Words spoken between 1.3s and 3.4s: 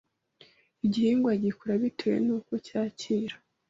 gikura bitewe n’uko cyakira